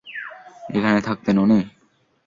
[0.69, 1.59] এখানে থাকতেন উনি?